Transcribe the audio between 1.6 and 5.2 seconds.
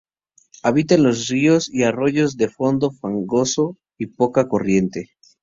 y arroyos de fondo fangoso y poca corriente.